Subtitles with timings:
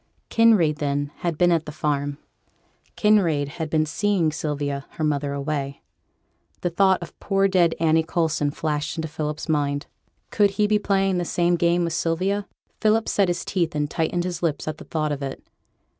[0.31, 2.17] Kinraid, then, had been at the farm:
[2.97, 5.83] Kinraid had been seeing Sylvia, her mother away.
[6.61, 9.85] The thought of poor dead Annie Coulson flashed into Philip's mind.
[10.31, 12.47] Could he be playing the same game with Sylvia?
[12.79, 15.43] Philip set his teeth and tightened his lips at the thought of it.